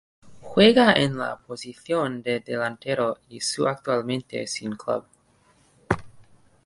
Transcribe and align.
Juega 0.41 0.93
en 0.93 1.19
la 1.19 1.37
posición 1.37 2.23
de 2.23 2.39
delantero 2.39 3.19
y 3.29 3.39
su 3.41 3.67
actualmente 3.67 4.47
sin 4.47 4.75
club. 4.75 5.05